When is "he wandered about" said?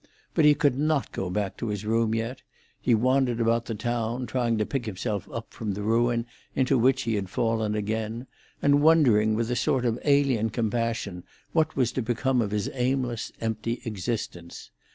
2.81-3.65